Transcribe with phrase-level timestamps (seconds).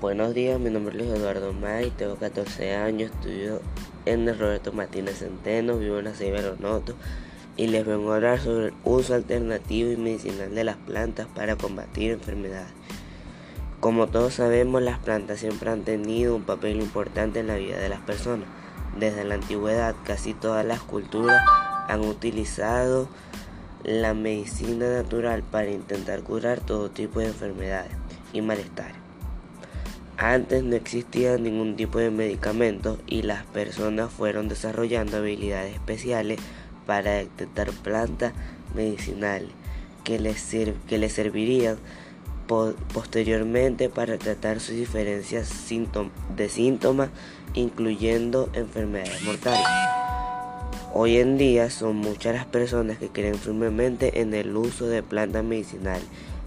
[0.00, 3.60] Buenos días, mi nombre es Eduardo May, tengo 14 años, estudio
[4.06, 6.94] en el Roberto Martínez Centeno, vivo en la Ceiba Noto
[7.56, 11.56] y les vengo a hablar sobre el uso alternativo y medicinal de las plantas para
[11.56, 12.70] combatir enfermedades.
[13.80, 17.88] Como todos sabemos, las plantas siempre han tenido un papel importante en la vida de
[17.88, 18.46] las personas.
[19.00, 21.42] Desde la antigüedad, casi todas las culturas
[21.88, 23.08] han utilizado
[23.82, 27.90] la medicina natural para intentar curar todo tipo de enfermedades
[28.32, 29.07] y malestares.
[30.20, 36.40] Antes no existía ningún tipo de medicamentos y las personas fueron desarrollando habilidades especiales
[36.86, 38.32] para detectar plantas
[38.74, 39.50] medicinales
[40.02, 40.44] que les,
[40.88, 41.76] que les servirían
[42.48, 45.52] posteriormente para tratar sus diferencias
[46.34, 47.10] de síntomas,
[47.54, 49.66] incluyendo enfermedades mortales.
[50.94, 55.44] Hoy en día son muchas las personas que creen firmemente en el uso de plantas
[55.44, 56.06] medicinales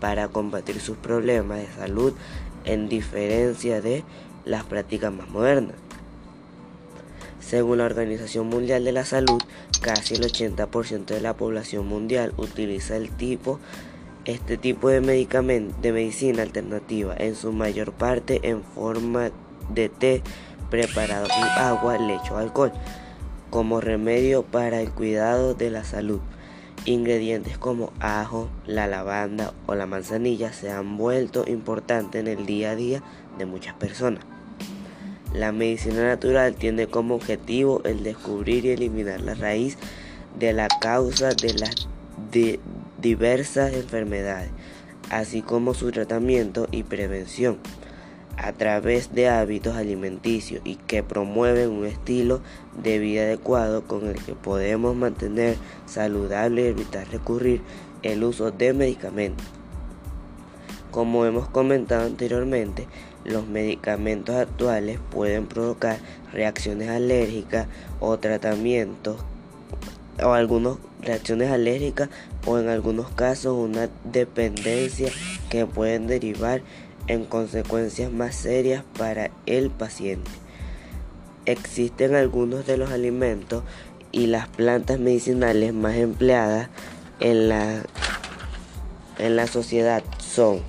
[0.00, 2.12] para combatir sus problemas de salud
[2.64, 4.04] en diferencia de
[4.44, 5.76] las prácticas más modernas.
[7.40, 9.42] Según la Organización Mundial de la Salud,
[9.80, 13.58] casi el 80% de la población mundial utiliza el tipo,
[14.24, 19.30] este tipo de, de medicina alternativa, en su mayor parte en forma
[19.68, 20.22] de té
[20.70, 22.72] preparado con agua, leche o alcohol,
[23.50, 26.20] como remedio para el cuidado de la salud.
[26.84, 32.72] Ingredientes como ajo, la lavanda o la manzanilla se han vuelto importantes en el día
[32.72, 33.02] a día
[33.38, 34.24] de muchas personas.
[35.32, 39.78] La medicina natural tiene como objetivo el descubrir y eliminar la raíz
[40.36, 41.88] de la causa de las
[43.00, 44.50] diversas enfermedades,
[45.08, 47.58] así como su tratamiento y prevención
[48.36, 52.40] a través de hábitos alimenticios y que promueven un estilo
[52.82, 57.60] de vida adecuado con el que podemos mantener saludable y evitar recurrir
[58.02, 59.46] el uso de medicamentos.
[60.90, 62.86] Como hemos comentado anteriormente,
[63.24, 65.98] los medicamentos actuales pueden provocar
[66.32, 67.66] reacciones alérgicas
[68.00, 69.16] o tratamientos
[70.22, 72.08] o algunas reacciones alérgicas
[72.46, 75.10] o en algunos casos una dependencia
[75.48, 76.62] que pueden derivar
[77.06, 80.30] en consecuencias más serias para el paciente.
[81.44, 83.64] Existen algunos de los alimentos
[84.12, 86.68] y las plantas medicinales más empleadas
[87.20, 87.82] en la,
[89.18, 90.60] en la sociedad son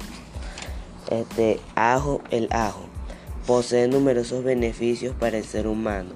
[1.11, 2.85] este ajo, el ajo.
[3.45, 6.11] Posee numerosos beneficios para el ser humano,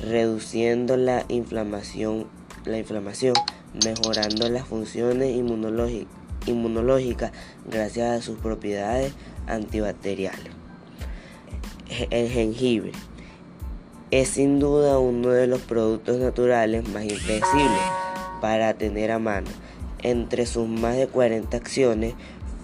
[0.00, 2.26] reduciendo la inflamación,
[2.64, 3.34] la inflamación
[3.84, 6.19] mejorando las funciones inmunológicas
[6.50, 7.32] inmunológica
[7.70, 9.12] gracias a sus propiedades
[9.46, 10.52] antibacteriales.
[12.10, 12.92] El jengibre
[14.10, 17.80] es sin duda uno de los productos naturales más imprescindibles
[18.40, 19.48] para tener a mano.
[20.02, 22.14] Entre sus más de 40 acciones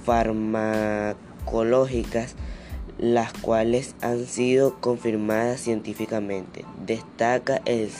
[0.05, 2.35] farmacológicas,
[2.99, 7.91] las cuales han sido confirmadas científicamente, destaca, el,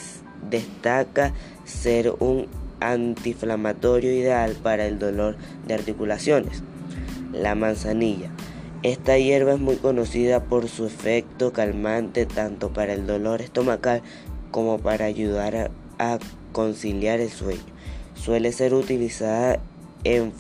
[0.49, 1.33] destaca
[1.65, 2.49] ser un
[2.81, 6.63] antiinflamatorio ideal para el dolor de articulaciones.
[7.33, 8.31] La manzanilla.
[8.83, 14.03] Esta hierba es muy conocida por su efecto calmante tanto para el dolor estomacal
[14.51, 16.19] como para ayudar a,
[16.53, 17.65] conciliar el sueño.
[18.15, 19.59] Suele ser utilizada
[20.05, 20.33] en,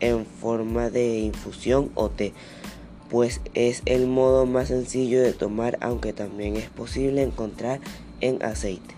[0.00, 2.32] en forma de infusión o té,
[3.08, 7.80] pues es el modo más sencillo de tomar aunque también es posible encontrar
[8.20, 8.95] en aceite.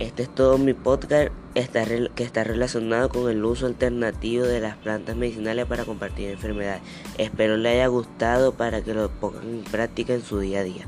[0.00, 5.14] Este es todo mi podcast que está relacionado con el uso alternativo de las plantas
[5.14, 6.80] medicinales para compartir enfermedades.
[7.18, 10.86] Espero le haya gustado para que lo pongan en práctica en su día a día.